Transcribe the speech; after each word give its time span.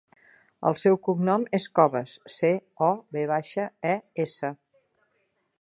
El 0.69 0.77
seu 0.83 0.97
cognom 1.07 1.43
és 1.59 1.67
Coves: 1.81 2.15
ce, 2.37 2.51
o, 2.89 2.91
ve 3.19 3.29
baixa, 3.35 3.71
e, 3.95 3.95
essa. 4.29 4.55